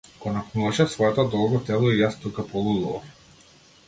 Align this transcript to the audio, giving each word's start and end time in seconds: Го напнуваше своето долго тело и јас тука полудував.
Го 0.21 0.31
напнуваше 0.35 0.87
своето 0.93 1.25
долго 1.35 1.59
тело 1.69 1.91
и 1.91 1.99
јас 1.99 2.17
тука 2.23 2.47
полудував. 2.55 3.13